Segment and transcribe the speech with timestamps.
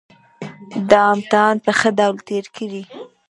[0.89, 2.83] دا امتحان په ښه ډول تېر کړئ